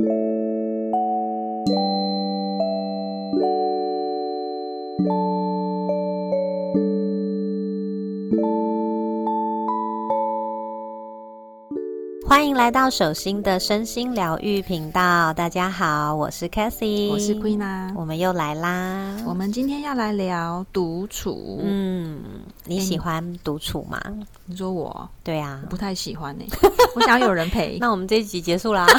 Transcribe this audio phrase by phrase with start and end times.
[0.00, 0.06] 欢
[12.48, 15.34] 迎来到手心的身心疗愈频道。
[15.34, 19.14] 大家好，我是 Cassie，我是 Queen 啊，我们又来啦。
[19.26, 21.60] 我们今天要来聊独处。
[21.62, 22.22] 嗯，
[22.64, 24.00] 你喜欢独处吗？
[24.46, 25.06] 你说我？
[25.22, 26.44] 对啊，不太喜欢呢。
[26.94, 27.76] 我想要有人陪。
[27.82, 28.86] 那我们这一集结束啦。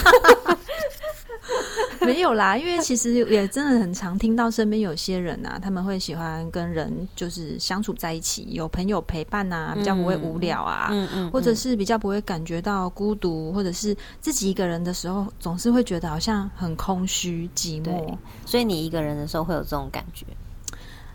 [2.05, 18.17] 没有啦，因为其实也真的很常听到身边有些人啊，他们会喜欢跟人就是相处在一起，有朋友陪伴啊，比较不会无聊啊，嗯嗯，或者是比较不会感觉到孤独，或者是自己一个人的时候，总是会觉得好像很空虚寂寞。
[18.45, 20.25] 所以你一个人的时候会有这种感觉？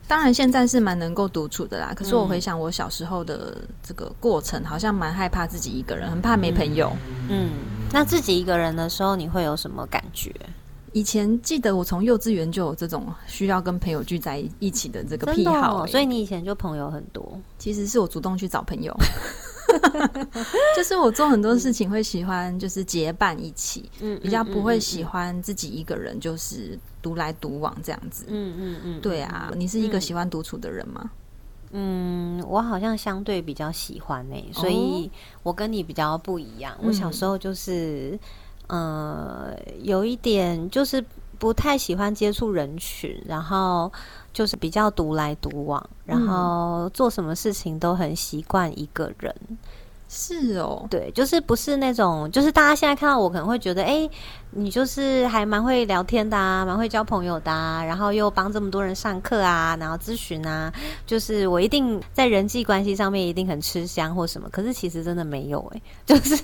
[0.09, 1.93] 当然现在是蛮能够独处的啦。
[1.93, 6.93] 可是我回想我小时候的这个过程，好像蛮害怕自己一个人，很怕没朋友。
[7.29, 7.51] 嗯，
[7.93, 10.33] 那自己一个人的时候，你会有什么感觉？
[10.97, 17.39] 以前记得我从幼稚园就有这种需要跟朋友聚在一起的这个癖好，所以你以前就朋友很多。
[17.59, 18.97] 其实是我主动去找朋友，
[20.75, 28.25] 就是我做很多事情会喜欢就是结伴一起，嗯，比较不会喜欢自己一个人就是独来独往这样子。
[28.29, 31.11] 嗯嗯嗯，对啊，你是一个喜欢独处的人吗？
[31.73, 35.11] 嗯，我好像相对比较喜欢诶，所以
[35.43, 36.75] 我跟你比较不一样。
[36.83, 38.19] 我小时候就是。
[38.69, 41.05] 呃，有一点就是
[41.39, 43.93] 不太喜欢接触人群，然后
[44.33, 49.35] 就是比较独来独往，然后做什么事情都很习惯一个人。
[50.09, 54.09] 是哦，对，就是不是那种，就是大家现在看到我可能会觉得，哎，
[54.53, 60.73] 你就是还蛮会聊天的，啊，蛮会交朋友的，啊，然后又帮这么多人上课啊，然后咨询啊，
[61.07, 66.37] 就是我一定在人际关系上面一定很吃香或什么，可是其实真的没有，哎， 就是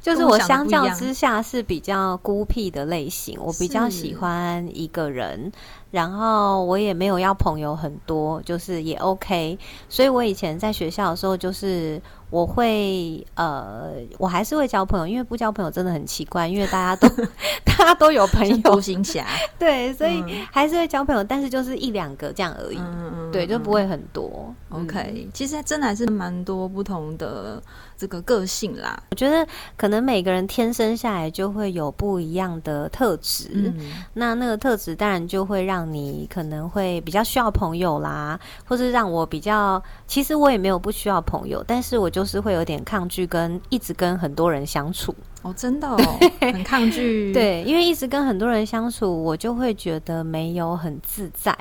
[0.00, 5.52] 就是我相较之下是比较孤僻的类型，我比较喜欢一个人。
[5.90, 9.58] 然后我也没有要朋友很多，就是也 OK。
[9.90, 12.00] 所以我以前在学校的时候，就是
[12.32, 17.06] 我会呃，我还是会交朋友，因为不交朋友真的很奇怪，因为大家都
[17.62, 19.26] 大家都有朋友，独行侠。
[19.58, 22.78] 对，所以还是会交朋友，但是就是一两个这样而已。
[22.78, 24.52] 嗯嗯，对，就不会很多。
[24.70, 27.62] OK，其实真的还是蛮多不同的。
[27.94, 33.72] 这个个性啦，我觉得可能每个人天生下来就会有不一样的特质，
[34.12, 45.14] 那那个特质当然就会让你可能会比较需要朋友啦，或是让我比较，其实我也没有不需要朋友，但是我就是会有点抗拒跟一直跟很多人相处。
[45.42, 45.88] 哦，真的，
[46.40, 47.32] 很抗拒。
[47.32, 51.56] 对，因为一直跟很多人相处，我就会觉得没有很自在。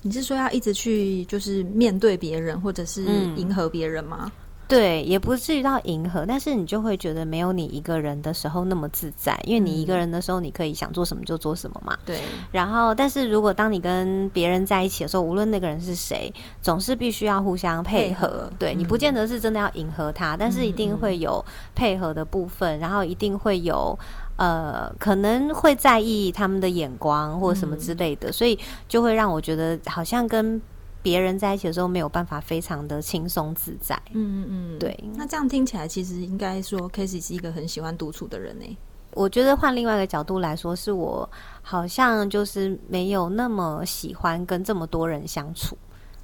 [0.00, 3.04] 你是说要一直去就是面对别人，或者是
[3.36, 4.30] 迎合别人吗？
[4.68, 11.96] 对，也不至于到迎合，但是你就会觉得没有你一个人的时候那么自在，因为你一个人的时候，你可以想做什么就做什么嘛。
[12.04, 12.20] 对。
[12.52, 16.30] 然后，但是如果当你跟别人在一起的时候，无论那个人是谁，
[16.60, 18.52] 总是必须要互相配合。
[18.58, 21.42] 对你不见得是真的要迎合他，但是一定会有
[21.74, 23.98] 配合的部分，然后一定会有
[24.36, 30.60] 呃，可能会在意他们的眼光或什么之类的，所以就会让我觉得好像跟。
[31.02, 34.98] 别人在一起的时候没有办法非常的轻松自在，嗯嗯嗯，对。
[35.14, 38.76] 那这样听起来，其实应该说 k a s e y 是一个很喜欢独处的人呢。
[39.14, 41.28] 我觉得换另外一个角度来说，是我
[41.62, 45.76] 好像就是没有那么喜欢跟这么多人相处。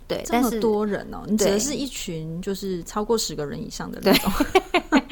[0.07, 4.31] 对，这么多人哦，你指的是一群就是超过十个人以上的那种，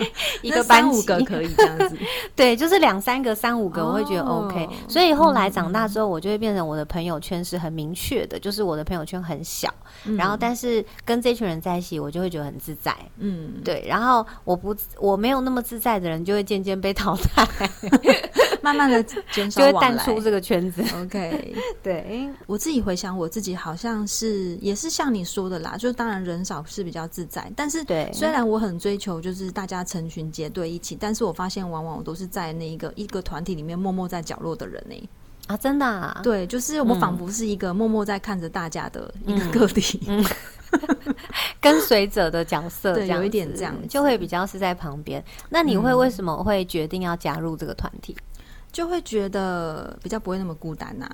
[0.42, 1.96] 一个班五个可以这样子，
[2.36, 4.68] 对，就是两三个、三五个，我会觉得 OK。
[4.88, 9.72] 所以后来长大之后，我就会变成我的朋友圈是很明确的，就是我的朋友圈很小，
[10.16, 12.94] 然后但是跟这群人在一起，我就会觉得很自在。
[13.18, 17.46] 嗯，对，然后我不我没有那么自在的人，就会渐渐被淘汰。
[18.62, 19.02] 慢慢的
[19.32, 20.82] 减少，就会淡出这个圈子。
[20.96, 35.08] OK， 对我自己回想，我自己好像是也是像你说的啦，就是当然人少是比较自在，但是对，虽然我很追求就是大家成群结队一起，但是我发现往往我都是在那一个一个团体里面默默在角落的人呢。
[35.48, 40.00] 啊，真的，啊对，就是我仿佛是一个默默在看着大家的一个个体，
[41.60, 45.22] 跟随者的角色，对，有一点这样，就会比较是在旁边。
[45.50, 48.16] 那你会为什么会决定要加入这个团体？
[48.72, 51.08] 就会觉得比较不会那么孤单呐。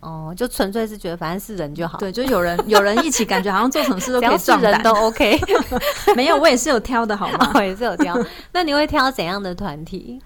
[0.00, 1.96] 哦，就纯粹是觉得反正是人就好。
[1.98, 5.40] 对，就有人 有人一起，感觉好像做什么事都 可以撞人都 OK。
[6.14, 7.52] 没有，我也是有挑的好吗？
[7.54, 8.14] 我也是有挑。
[8.52, 10.20] 那你会挑怎样的团体？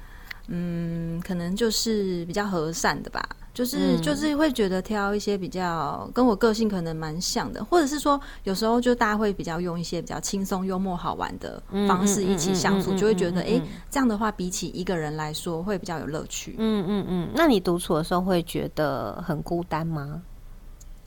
[0.48, 3.22] 嗯，可能就是比较和善的吧。
[3.58, 13.60] 就是就是会觉得挑一些比较跟我个性可能蛮像的，或者是说有时候就大家会比较用一些比较轻松、幽默、好玩的方式一起相处，就会觉得哎，
[13.90, 16.54] 这样的话比起一个人来说会比较有乐趣。
[16.56, 20.22] 嗯嗯嗯，那你独处的时候会觉得很孤单吗？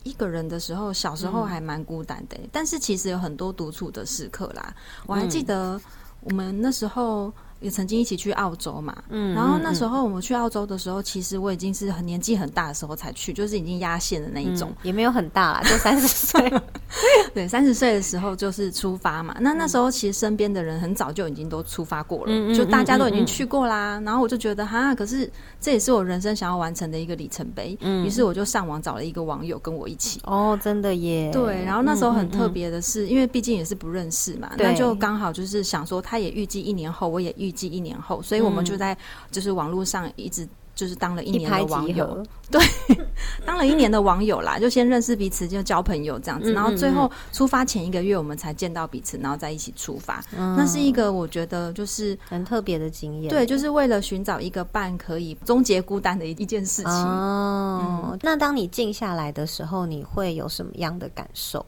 [0.02, 4.74] 一个人的时候，小时候还蛮孤单的，但是其实有很多独处的时刻啦。
[5.06, 5.80] 我还记得
[6.20, 7.32] 我们那时候。
[7.62, 16.52] 也曾经一起去澳洲嘛，嗯，然后那时候我们去澳洲的时候，其实我已经是很年纪很大的时候才去，就是已经压线的那一种，也没有很大啦，就三十岁，
[17.32, 19.36] 对，三十岁的时候就是出发嘛。
[19.40, 24.00] 那那时候其实身边的人很早就已经都出发过了，就大家都已经去过啦。
[24.04, 25.30] 然后我就觉得哈，可是
[25.60, 27.76] 这也是我人生想要完成的一个里程碑。
[27.80, 30.20] 嗯于是我就上网找了一个网友跟我一起。
[30.24, 31.30] 哦，真的耶。
[31.32, 38.20] 对，然后那时候很特别的是，因为毕竟也是不认识嘛，那就刚好就是想说，他也预计一年后，我也预计一年后。
[38.22, 38.96] 所以我们就在
[39.30, 42.60] 就是网络上一直就是当了一年的网友，对，
[43.44, 50.24] 当了一年的网友啦，就先认识彼此，就交朋友这样子，然后最后出发前一个月我们才见到彼此，然后在一起出发。
[50.34, 56.90] 那是一个我觉得就是很特别的经验，对，就是为了寻找一个伴，可以终结孤单的一一件事情。
[56.90, 61.64] 哦，那当你静下来的时候，你会有什么样的感受？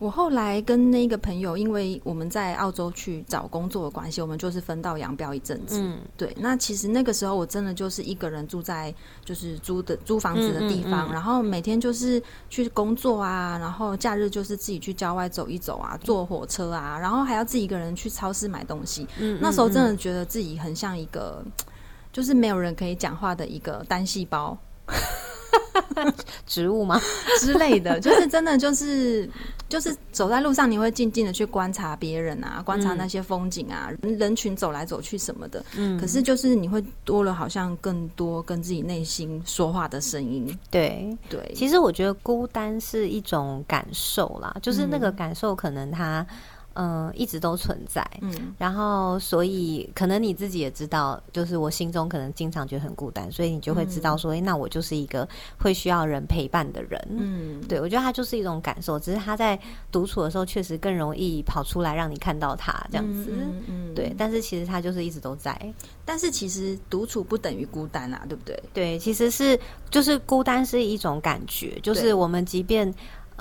[0.00, 5.78] 我后来跟那个朋友，因为我们在澳洲去找工作的关系，我们就是分道扬镳一阵子。
[5.78, 6.34] 嗯，对。
[6.40, 8.92] 那其实那个时候我真的就是一个人住在
[9.26, 19.06] 就是租的租房子的地方，然后每天就是去工作啊，然后假日就是自己去郊外走一走啊，坐火车啊，然后还要自己一个人去超市买东西。
[19.18, 21.44] 嗯，那时候真的觉得自己很像一个，
[22.10, 24.56] 就是没有人可以讲话的一个单细胞。
[26.46, 27.00] 植物吗
[27.40, 29.28] 之类的，就是真的，就是
[29.68, 35.64] 就是走在路上，你会静静的去观察别人啊，观察那些风景啊，人群走来走去什么的。
[35.76, 40.58] 嗯，可是就是你会多了，好像更多跟自己内心说话的声音。
[40.70, 46.20] 对对，其实我觉得孤单是一种感受啦，就是那个感受，可能它。
[46.20, 46.36] 嗯，
[47.14, 48.06] 一直都存在。
[48.20, 55.28] 嗯，然后所以可能你自己也知道，就是我心中可能经常觉得很孤单，所以你就会知道说，哎，那我就是一个
[55.58, 57.00] 会需要人陪伴的人。
[57.10, 59.58] 嗯，对，我觉得他就是一种感受，只是他在
[59.90, 63.30] 独处的时候确实更容易跑出来让你看到他这样子。
[63.66, 65.60] 嗯，对，但是其实他就是一直都在。
[66.04, 68.62] 但是其实独处不等于孤单啊，对不对？
[68.72, 69.58] 对，其实是
[69.90, 72.92] 就是孤单是一种感觉，就是我们即便。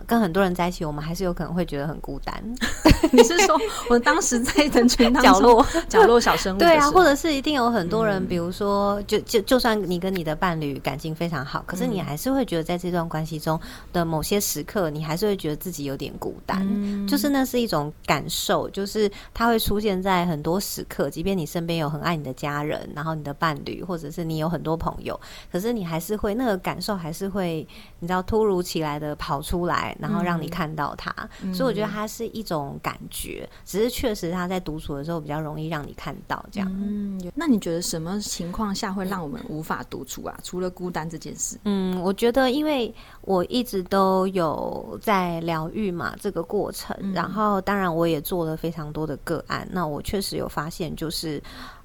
[0.06, 2.42] 跟很多人在一起，我们还是有可能会觉得很孤单。
[3.12, 3.60] 你是说，
[3.90, 6.60] 我当时在人群角落角落小生物？
[6.60, 13.60] 对啊，或者是一定有很多人，比如说，就就就算你跟你的伴侣感情非常好，可是你还是会觉得在这段关系中
[13.92, 16.68] 的某些时刻，你还是会觉得自己有点孤单。
[17.08, 25.20] 就是那是一种感受，就是它会出现在很多时刻，即便你身边有很爱你的家人，然后你的伴侣，或者是你有很多朋友，
[25.52, 27.68] 可是你还是会那个感受还是会，
[28.00, 29.89] 你知道突如其来的跑出来。
[30.00, 31.14] 然后让你看到他，
[31.54, 36.70] 所以我觉得它是一种感觉，只是确实他在独处的时候比较容易让你看到这样。
[36.74, 40.38] 嗯，那你觉得什么情况下会让我们无法独处啊？
[40.44, 41.58] 除了孤单这件事？
[41.64, 51.42] 嗯，我觉得因为我一直都有在疗愈嘛，这个过程，然后当然我也做了非常多的个案，那我确实有发现就是。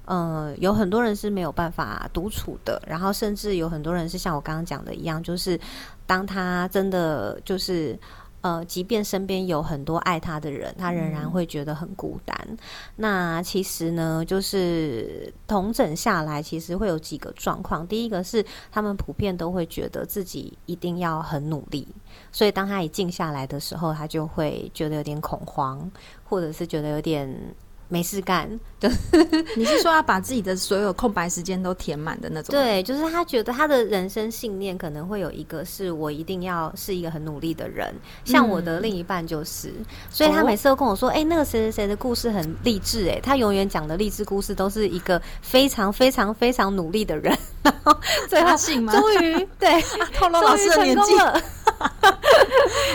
[0.07, 5.59] 呃，有很多人是没有办法独处的，然后甚至有很多人是像我刚刚讲的一样，就是
[6.05, 7.97] 当他真的就是
[8.41, 12.37] 呃，即便身边有很多爱他的人，他仍然会觉得很孤单。
[12.95, 17.87] 那其实呢，就是同整下来，其实会有几个状况。
[17.87, 21.87] 第一个是他们普遍都会觉得自己一定要很努力，
[22.31, 25.91] 所以当他一静下来的时候，他就会觉得有点恐慌，
[26.23, 27.27] 或者是觉得有点。
[27.87, 28.49] 没事干，
[28.79, 28.89] 就
[29.55, 32.53] 你是说要把自己的所有空白时间都填满的那种？
[32.53, 39.71] 对，就是他觉得他的人生信念可能会有一个是我一定要是一个很努力的人，像我的另一半就是，
[40.09, 47.95] 所以他每次都跟我说：“哎，那个谁谁谁的故事很励志。”哎，他永远讲的励志故事都是一个非常非常非常努力的人， 然后
[48.27, 49.81] 最后终于对
[50.17, 51.15] 透露老师的年纪。
[51.17, 51.41] 了。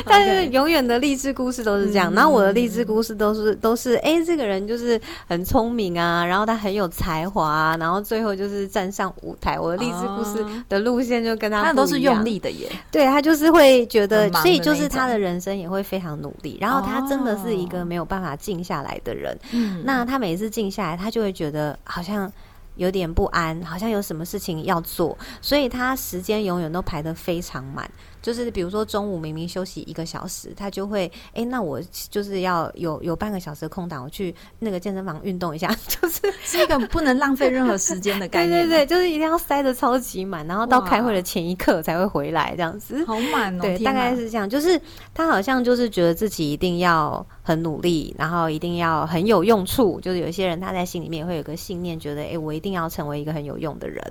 [0.04, 9.58] 但是永远的励志故事都是这样，然后我的励志故事都是都是哎，这个人就是很聪明啊，然后他很有才华，然后最后就是站上舞台。
[9.58, 16.58] 我的励志故事的路线就跟他他都是用力的耶，对他就是会觉得，所以就是他的人生也会非常努力。
[16.60, 22.30] 然后他真的是一个没有办法静下来的人，嗯那他每次静下来，他就会觉得好像。
[22.76, 27.90] 有点不安，好像有什么事情要做，所以他时间永远都排得非常满。
[28.22, 38.66] 就是比如说中午明明休息一个小时，他就会哎，那我就是要有有半个小时的空档，我去那个健身房运动一下， 就是是一个不能浪费任何时间的概念。
[38.66, 43.04] 对对对，就是一定要塞的超级满，然后到开会的前一刻才会回来这样子。
[43.04, 44.48] 好满哦，对，大概是这样。
[44.48, 44.80] 就是
[45.14, 50.00] 他好像就是觉得自己一定要很努力，然后一定要很有用处。
[50.00, 54.02] 就是有些人他在心里面会有个信念，觉得哎，我一定要成为一个很有用的人，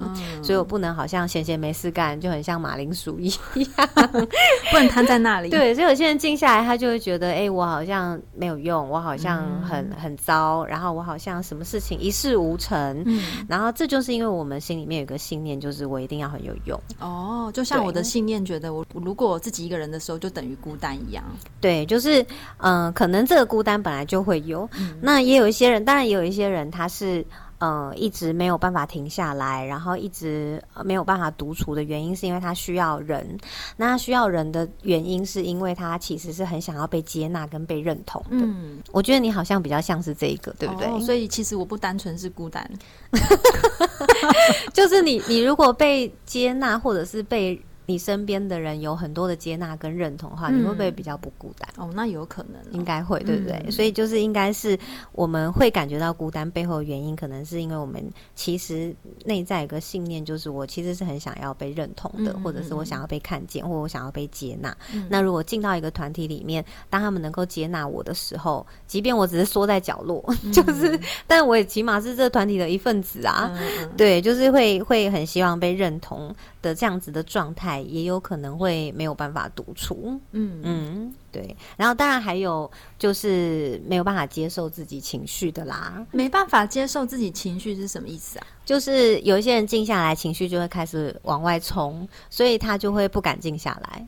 [0.43, 3.89] 所以我不能好像闲闲没事干，就很像马铃薯一样。
[4.71, 5.49] 不能瘫在那里。
[5.49, 13.03] 对，所以有些人静下来，他就会觉得，哎，我好像没有用，我好像很很糟，然后我好像什么事情一事无成。
[13.05, 16.79] 嗯，然后这就是因为我们心里面有个信念，就是我一定要很有用。
[16.99, 21.23] 哦，就像我的信念，觉得我如果我自己一个人的时候，就等于孤单一样。
[21.59, 22.25] 对，就是
[22.57, 24.69] 嗯，可能这个孤单本来就会有。
[25.01, 27.25] 那也有一些人，当然也有一些人，他是。
[27.59, 33.37] 呃，一直没有办法停下来，然后一直没有办法独处的原因，是因为他需要人。
[33.77, 38.37] 那他需要人的原因，是因为他其实是很想要被接纳跟被认同的。
[38.37, 40.87] 嗯，我觉得你好像比较像是这一个，对不对？
[41.01, 42.69] 所以其实我不单纯是孤单，
[44.73, 47.61] 就是你，你如果被接纳，或者是被。
[47.89, 51.67] 你身边的人有很多的接纳跟认同的话，你会不会比较不孤单？
[51.75, 53.72] 哦，那有可能，应该会，对不对？
[53.72, 54.77] 所以就是应该是
[55.12, 64.77] 我们会感觉到孤单背后的原因，可能是因为我们其实内在有个信念，就是我其实是很想要被认同的，或者是我想要被看见，或我想要被接纳。
[65.10, 73.51] 那如果进到一个团体里面，当他们能够接纳我的时候，即便我只是缩在角落，就是，但我也起码是这个团体的一份子啊。
[73.98, 76.36] 对，就是会会很希望被认同。
[76.62, 80.19] 的这样子的状态，也有可能会没有办法独处。
[80.31, 81.55] 嗯嗯，对。
[81.77, 86.05] 然后当然还有就是没有办法接受自己情绪的啦。
[86.12, 88.48] 没办法接受自己情绪是什么意思啊？
[88.65, 94.07] 就是有一些人静下来，情绪就会开始往外冲，所以他就会不敢静下来。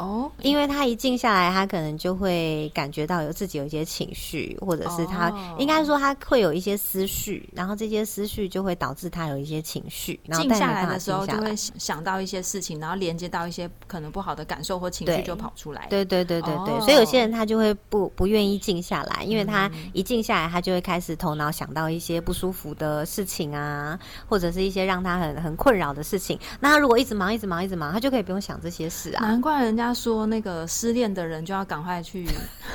[0.00, 10.18] 哦，因为他一静下来，他可能就会感觉到有自己有一些情绪，或者是他应该说他会有一些思绪，然后这些思绪就会导致他有一些情绪。
[10.24, 15.86] 然后静下来的时候，就会想到一些事情，然后连接到一些可能不好的感受或情绪就跑出来。
[15.90, 26.38] 对对对对对，所以有些人他就会不不愿意静下来，因为他一静下来，他就会开始头脑想到一些不舒服的事情啊，或者是一些让他很很困扰的事情。
[26.58, 29.26] 那他如果一直忙一直忙一直忙，他就可以不用想这些事啊。
[29.26, 29.89] 难怪人家。
[29.90, 32.24] 他说：“那个失恋的人就要赶快去，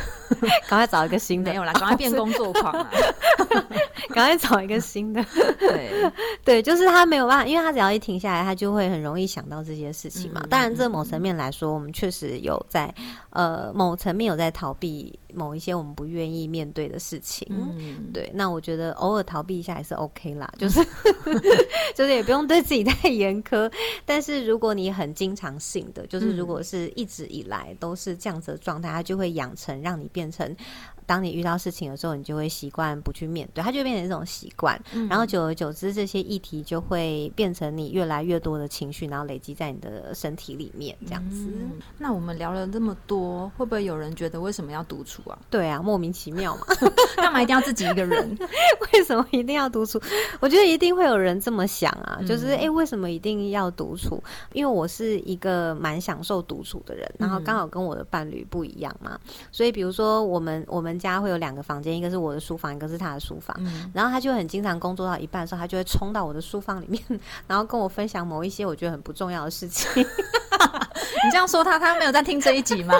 [0.67, 2.91] 赶快找一个新的，没有啦，赶快变工作狂啊，
[4.13, 5.23] 赶快找一个新的。
[5.57, 6.11] 对
[6.43, 10.45] 对，就是他没有办法，因为他只要一停下来，他就会很容易想到这些事情嘛。
[10.49, 12.93] 当然，这某层面来说，我们确实有在
[13.29, 20.83] 呃某层面有在逃避。”某一些我们不愿意面对的事情，嗯对，那我觉得偶尔逃避一下也是 OK 啦，就是
[21.95, 23.71] 就是也不用对自己太严苛。
[24.05, 30.55] 但是如果你很经常性的，就是如果是一直以来都是这样子的状态，它就会养成让你变成。
[31.07, 34.75] 当你遇到事情的时候，你就会习惯不去面对，它就变成一种习惯。
[35.07, 41.47] 然后久而久之，这些议题就会变成你越来越多的情绪，然后累积在你的身体里面，这样子。
[41.99, 45.37] 那我们聊了这么多，会不会有人觉得为什么要独处啊？
[45.49, 46.65] 对啊，莫名其妙嘛，
[47.15, 48.37] 干嘛一定要自己一个人？
[48.93, 50.01] 为什么一定要独处？
[50.39, 54.21] 我觉得一定会有人这么想啊，就是哎，为什么一定要独处？
[54.53, 59.19] 因为我是一个蛮享受独处的人，然后刚好跟我的伴侣不一样嘛，
[59.51, 60.95] 所以比如说我们我们。
[60.95, 63.55] 家会有两个房间，一个是我的书房，一个是他的书房。
[63.93, 67.03] 然后他就很经常工作到一半的时候，他就会冲到我的书房里面，
[67.45, 69.91] 然后跟我分享某一些我觉得很不重要的事情。
[70.01, 72.95] 你这样说他，他没有在听这一集吗？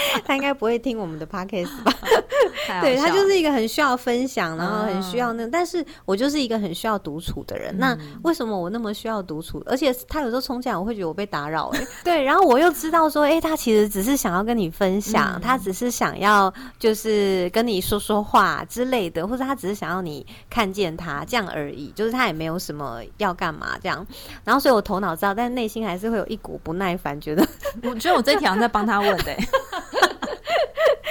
[0.24, 1.92] 他应该不会听我们的 podcast 吧？
[2.80, 7.76] 对他就是一个很需要分享，然后很需要那，但是我就是一个很需要独处的人。
[7.78, 9.62] 那为什么我那么需要独处？
[9.66, 11.68] 而且他有时候冲进来，我会觉得我被打扰。
[11.68, 24.06] 哎， 对，然后我又知道说，哎，他其实只是想要跟你分享，他只是想要就是跟你说说话之类的，或者他只是想要你看见他这样而已，就是他也没有什么要干嘛这样。
[24.44, 27.46] 然后，所以我头脑知道，但内心还是会有一股不耐烦，觉得
[27.82, 29.36] 我觉得我这条在帮他问的。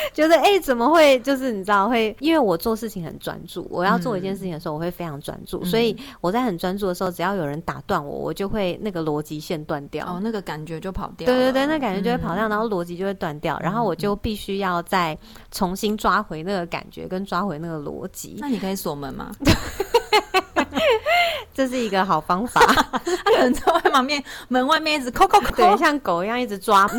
[0.13, 1.19] 觉得哎，怎么会？
[1.19, 11.25] 就是你知道，会因为我做事情很专注，我要做一件事情的时候，我会非常专注，所以我在很专注的时候，只要有人打断我，我就会那个逻辑线断掉，哦，那个感觉就跑掉。
[11.25, 15.17] 对对对，那感觉就会跑掉，然后逻辑就会断掉，然后我就必须要再
[15.51, 18.37] 重新抓回那个感觉，跟抓回那个逻辑。
[18.39, 19.31] 那你可以锁门吗？
[21.53, 22.61] 这是一个好方法。
[23.23, 26.89] 他可能在外面门外面一直抠抠抠，对，像狗一样一直抓。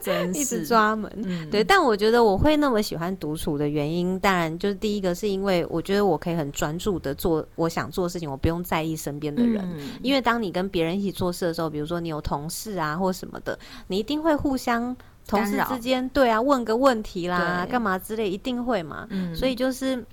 [0.00, 1.10] 真一直抓门。
[1.50, 9.66] 对，但我觉得我会那么喜欢独处的原因，当然就是第一个是因为我觉得我可以很专注的做我想做的事情，我不用在意身边的人。
[10.02, 13.58] 因为当你跟别人一起做事的时候，比如说你有同事啊或什么的，
[13.88, 14.94] 你一定会互相
[15.26, 19.06] 同事之间对啊问个问题啦，干嘛之类，一定会嘛。
[19.10, 20.04] 嗯所以就是。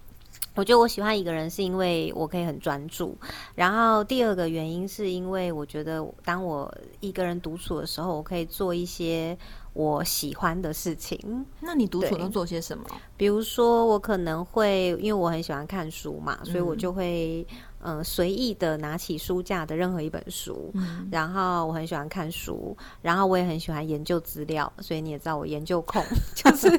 [0.55, 3.17] 我觉得我喜欢一个人，是因为我可以很专注。
[3.55, 9.38] 然后第二个原因是因为我觉得，当我一个人独处的时候，我可以做一些
[9.74, 11.46] 我喜欢的事情。
[11.60, 12.86] 那你独处都做些什么？
[13.15, 17.46] 比如说，我可能会因为我很喜欢看书嘛，所以我就会。
[17.84, 20.72] 嗯，随意的拿起书架的任何一本书，
[21.12, 26.05] 然后我很喜欢看书，然后我也很喜欢研究资料，所以你也知道我研究控
[26.36, 26.70] 就是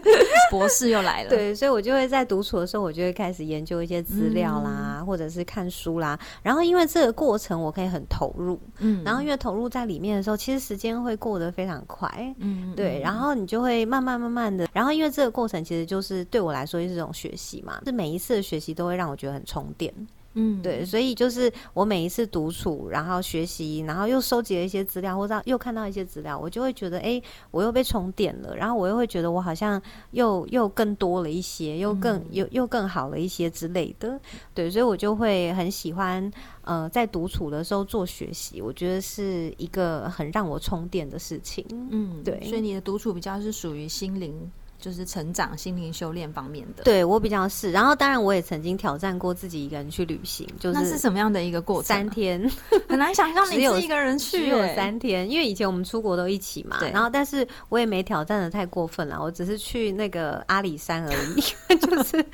[0.49, 1.31] 博士又来了。
[1.31, 6.19] 对，所以我就会在独处的时候，我就会开始研究一些资料啦，或者是看书啦。
[6.43, 13.01] 然后因为这个过程我可以很投入，嗯，然后因为投入在里面的时候，其实时间会过得非常快，嗯，对。
[13.01, 19.93] 然后你就会慢慢慢慢的，然后因为这个过程其实就是对我来说就是一种学习嘛，是每一次的学习都会让我觉得很充电。
[20.35, 27.21] 嗯，对，所以就是我每一次独处，然后学习，然后又收集了一些资料，或者又看到一些资料，我就会觉得，哎，
[27.51, 29.81] 我又被充电了，然后我又会觉得我好像
[30.13, 34.19] 又又更多了一些，又更又又更好了一些之类的，
[34.55, 36.31] 对，所以我就会很喜欢，
[36.63, 41.65] 呃，在独处的时候做学习，我觉得是一个很让我充电的事情。
[41.91, 44.51] 嗯，对，所以你的独处比较是属于心灵。
[44.83, 47.71] 就是成长、心灵修炼方面的，对我比较是。
[47.71, 51.85] 然后，当然我也曾经挑战过自己一个人去旅行，就是那是什么样的一个过程？
[51.85, 52.51] 三天，
[52.89, 55.31] 很难想象你 一个人去，只有三天。
[55.31, 61.41] 因为以前我们出国都一起嘛，然后但是我也没挑战的太过分了，我只是去那个阿里山而已，
[61.79, 62.25] 就是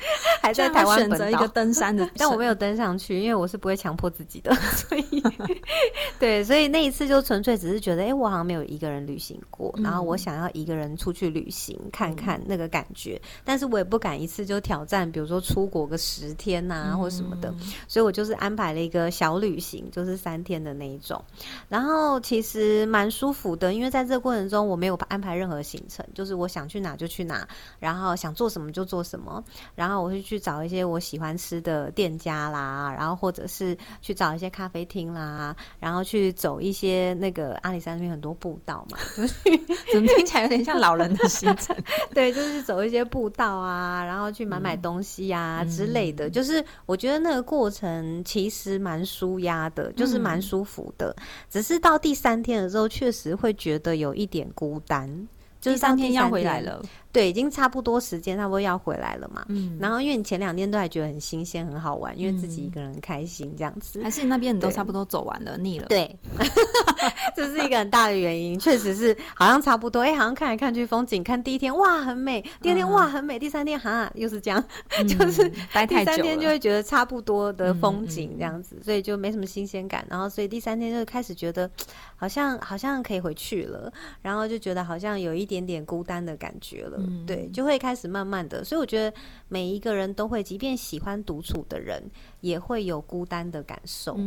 [0.41, 5.23] 还在台湾选择一个登山的，但我没有登上去，因为我是不会强迫自己的，所以
[6.17, 12.38] 对，所以那一次就纯粹只是觉得，哎，我好像没有一个人旅行过，然后我想要一个人出去旅行看看。
[12.45, 17.53] 那个感觉，但是我也不敢一次就挑战，比如说出国个十天呐，或什么的，
[17.87, 21.23] 所以我就是安排了一个小旅行，就是三天的那一种。
[21.67, 27.47] 然后其实蛮舒服的，因为在这个过程中我没有安排任何行程，就是我想去哪就去哪，
[27.79, 29.43] 然后想做什么就做什么。
[29.75, 38.97] 然后我会去找一些我喜欢吃的店家啦，然后或者是去找一些咖啡厅啦，然后去走一些那个阿里山那边很多步道嘛，
[39.91, 41.75] 怎么听起来有点像老人的行程？
[42.13, 42.28] 对。
[42.31, 46.29] 就是走一些步道啊，然后去买买东西啊之类的。
[46.29, 51.15] 就是我觉得那个过程其实蛮舒压的，就是蛮舒服的。
[51.49, 55.27] 只是到第三天的时候，确实会觉得有一点孤单。
[55.61, 56.81] 就是三天要回来了。
[57.11, 59.43] 对，已经差不多时间，差不多要回来了嘛。
[59.49, 64.01] 嗯，然后因为你前两天都还觉得很新鲜、很好玩，因为自己一个人开心这样子。
[64.03, 65.87] 还是那边你都差不多走完了，腻了。
[65.87, 66.15] 对，
[67.35, 70.01] 这是一个很大的原因，确实是好像差不多。
[70.01, 74.63] 哎，好像看来看去风景，看第一天哇很美，第二天哇很美，第三天哈又是这样，
[75.07, 80.05] 就是待太久，第三天就会觉得差不多的风景这样子，所以就没什么新鲜感。
[80.07, 81.67] 然后所以第三天就开始觉得
[82.15, 83.91] 好像好像可以回去了，
[84.21, 86.98] 然后就觉得好像有一点点孤单的感觉了。
[87.25, 87.79] 对，就会。
[87.79, 92.03] 开始慢慢的，所以我觉得每一个人都会，即便喜欢独处的人，
[92.41, 94.19] 也会有孤单的感受。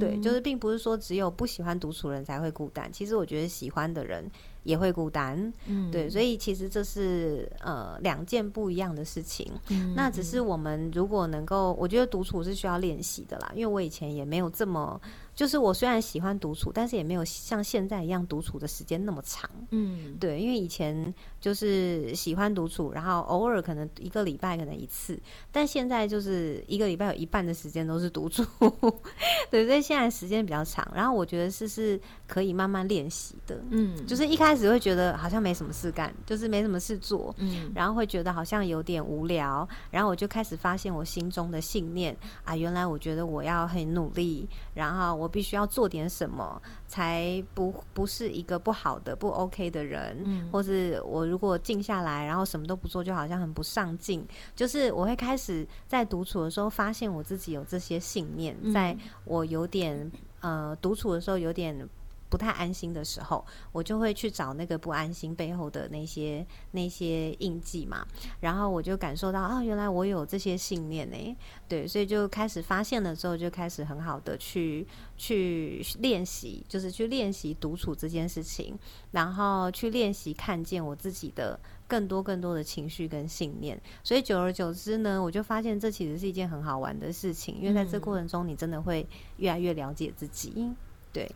[0.00, 4.28] 对，就是并不是说只有不喜欢独处人才会孤单，其实我觉得喜欢的人
[4.66, 5.52] 也会孤单。
[5.66, 9.50] 嗯，对，所以其实这是呃两件不一样的事情。
[9.94, 15.00] 那只是我们如果能够，我觉得独处是需要练习的啦，因为我以前也没有这么。
[15.36, 19.50] 就是我虽然喜欢独处，但是也没有像现在一样独处的时间那么长。
[19.68, 25.20] 嗯，对，因为以前就是喜欢独处，然后偶尔可能一个礼拜可能一次，
[25.52, 28.42] 但现在就是一个礼拜有一半的时间都是独处。
[29.52, 33.62] 对，所以现在时间比较长，然后我觉得是是可以慢慢练习的。
[33.68, 45.30] 嗯，就是一开始会觉得好像没什么事干，就是没什么事做，嗯，然后会觉得好像有点无聊，然后我就开始发现我心中的信念啊，原来我觉得我要很努力，然后我。
[45.36, 50.22] 必须要做点什么，才不不是一个不好的、不 OK 的人。
[50.24, 54.26] 嗯，或是我如果静下来，然后什么都不做，就好像很不上进。
[54.54, 61.86] 就是我会开始在独处的时候，发现我自己有这些信念，在我有点呃独处的时候有点。
[62.28, 68.06] 不太安心的时候，我就会去找那个不安心背后的那些那些印记嘛，
[68.40, 71.36] 然后我就感受到啊，原来我有这些信念呢，
[71.68, 74.86] 对，所以就开始发现了之后，就开始很好的去
[75.16, 78.76] 去练习，就是去练习独处这件事情，
[79.12, 90.72] 然后去练习看见我自己的更多更多的情绪跟信念，所以久而久之呢，我就发现这其实是一件很好玩的事情，因为在这过程中，你真的会越来越了解自己，
[91.12, 91.30] 对。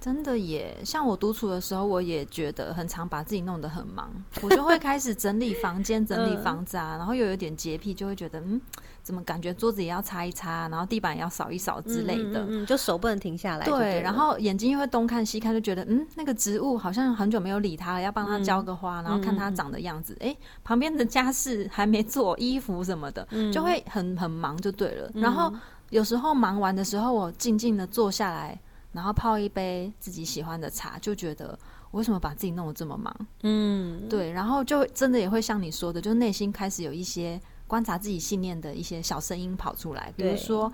[0.00, 4.10] 真的耶，像我独处的时候，我也觉得很常把自己弄得很忙，
[4.42, 8.58] 我就会开始整理房间、整理房子啊，然后又有点洁癖，就会觉得嗯，
[9.02, 13.66] 怎么感觉桌子也要擦一擦，然后地板也要扫一扫之类的，嗯，就手不能停下来。
[13.66, 20.16] 对，然后眼睛又会东看西看，就觉得嗯，那个植物好像很久没有理它了，要帮它浇个花，然后看它长的样子。
[20.20, 20.34] 哎，
[20.64, 25.10] 旁边的家事还没做，衣服什么的，就会很很忙，就对了。
[25.12, 25.52] 然后
[25.90, 28.58] 有时候忙完的时候，我静静的坐下来。
[28.92, 31.56] 然后泡一杯自己喜欢的茶，就觉得
[31.92, 33.14] 我为什么把自己弄得这么忙？
[33.42, 40.72] 嗯，对，然后就真的也会像你说的，就内心开始有一些观察自己信念的一些小声音跑出来，比如说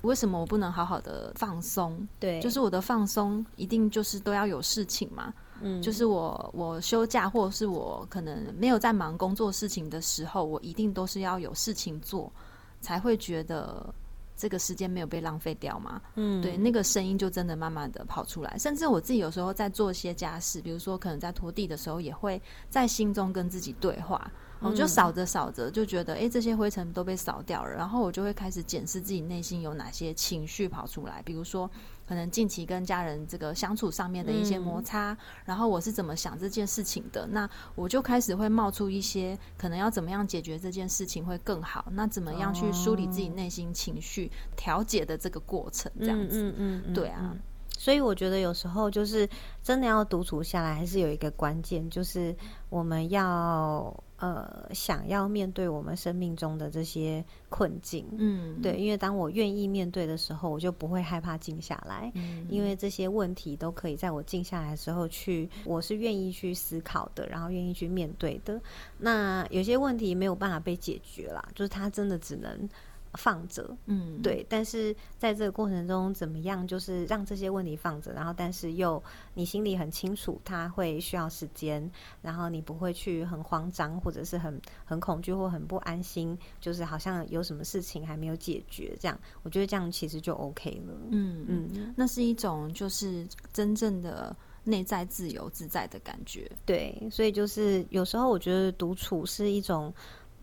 [0.00, 2.08] 为什么我不能好好的放松？
[2.18, 5.34] 对，就是我的放松一定就是都要有事情嘛？
[5.60, 12.32] 嗯，就是我我休假或者是我可能没有在忙工作事情的时候，我一定都是要有事情做，
[12.80, 13.94] 才会觉得。
[14.38, 16.00] 这个时间没有被浪费掉嘛？
[16.14, 18.56] 嗯，对，那个声音就真的慢慢的跑出来。
[18.56, 24.30] 甚至我自己有时候在做一些家事，比如说可能在拖地的时候，也会在心中跟自己对话。
[24.60, 27.70] 我就扫着扫着，就觉得哎，这些灰尘都被扫掉了。
[27.70, 31.70] 然后我就会开始检视自己内心有哪些情绪跑出来，比如说
[32.08, 37.26] 可能近期跟家人这个相处上面的一些摩擦，然后我是怎么想这件事情的。
[37.26, 41.84] 那我就开始会冒出一些可能要怎么样解决这件事情会更好。
[41.90, 45.92] 那怎么样去梳理自己内心情绪调节的这个过程？
[46.00, 47.36] 这样子，嗯嗯，对啊。
[47.76, 49.28] 所以我觉得有时候就是
[49.62, 52.34] 真的要独处下来，还是有一个关键，就是
[52.70, 58.06] 我们要呃想要面对我们生命中的这些困境。
[58.18, 62.12] 嗯，对，因为当我愿意面对的时候，我就不会害怕静下来，
[62.48, 68.60] 因为这些问题都可以在我静下来的时候去，我是愿意去思考的，然后愿意去面对的。
[68.98, 72.68] 那有些问题没有办法被解决啦，就是它真的只能。
[73.14, 79.02] 放着，嗯，对，但是在这个过程中，怎么样，就是让这些问题放着，然后，但是又
[79.34, 81.90] 你心里很清楚，他会需要时间，
[82.22, 99.92] 然后你不会去很慌张，或者是很很恐惧或很不安心，就是好像有什么事情还没有解决，这样，我觉得这样其实就 OK 了，嗯嗯，那是一种就是真正的内在自由自在的感觉，对，所以就是有时候我觉得独处是一种。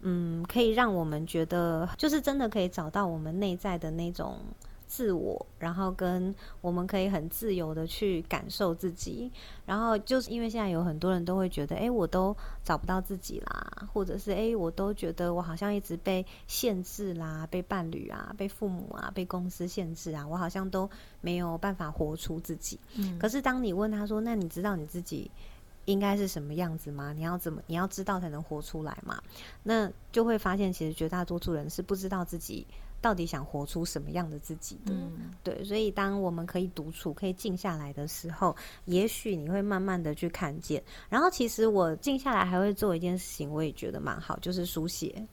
[0.07, 4.37] 嗯，可以让我们觉得，就是真的可以找到我们内在的那种
[4.85, 9.31] 自我，然后跟我们可以很自由的去感受自己。
[9.65, 20.87] 然后就是因为现在有很多人都会觉得，哎，我都找不到自己啦，或者是哎，我都觉得我好像一直被限制啦，被伴侣啊，被父母啊，被公司限制啊，我好像都
[21.19, 22.79] 没有办法活出自己。
[22.95, 25.31] 嗯，可是当你问他说，那你知道你自己？
[25.85, 27.13] 应该是什么样子吗？
[27.13, 27.61] 你要怎么？
[27.67, 29.21] 你要知道才能活出来嘛。
[29.63, 32.65] 那就会发现，其实绝大多数人是不知道自己
[33.01, 34.93] 到底想活出什么样的自己的。
[35.43, 40.83] 对，所以当我们可以独处、可以静下来的时候，也许你会慢慢的去看见。
[41.09, 45.25] 然后，其实我静下来还会做一件事情，我也觉得蛮好，就是书写。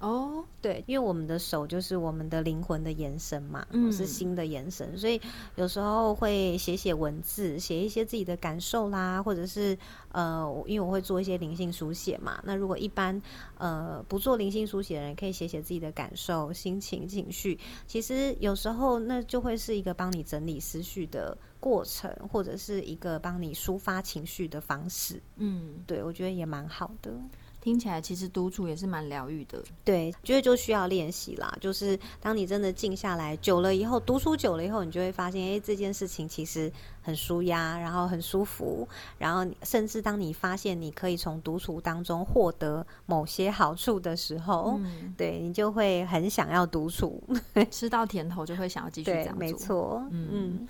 [0.00, 5.20] 哦，对，因为我们的手就是我们的灵魂的延伸嘛，是心的延伸，所以
[5.56, 9.76] 有时候会写写文字，写一些自己的感受啦，或者是
[10.12, 12.40] 呃，因为我会做一些灵性书写嘛。
[12.44, 13.20] 那如果一般
[13.56, 17.58] 呃不做灵性书写的人，可以写写自己的感受、心情、情绪。
[17.86, 25.20] 其实有时候那就会是一个帮你整理思绪的过程，或者是一个帮你抒发情绪的方式。
[25.36, 27.12] 嗯，对，我觉得也蛮好的。
[27.60, 31.56] 听起来其实独处也是蛮疗愈的，对，觉得就需要练习啦。
[31.60, 44.80] 就是当你真的静下来久了以后，独处久了以后，你就会发现，哎，这件事情其实很舒压，然后很舒服，然后甚至当你发现你可以从独处当中获得某些好处的时候，
[45.16, 47.22] 对你就会很想要独处，
[47.70, 49.38] 吃到甜头就会想要继续这样做。
[49.38, 50.66] 没错，嗯。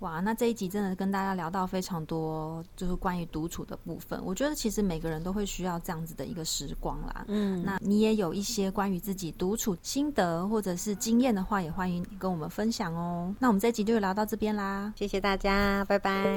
[0.00, 4.20] 哇，那这一集真的跟大家聊到非常多，就是关于独处的部分。
[4.24, 7.24] 我觉得其实每个人都会需要这样子的一个时光啦。
[7.28, 13.34] 嗯，那你也有一些关于自己独处心得或者是经验的话，也欢迎跟我们分享哦。
[13.40, 16.36] 那我们这一集就聊到这边啦，谢谢大家，拜拜。